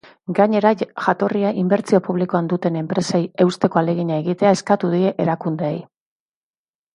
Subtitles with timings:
[0.37, 0.69] Gainera,
[1.07, 5.79] jatorria inbertsio publikoan duten enpresei eusteko ahalegina egitea eskatu die erakundeei.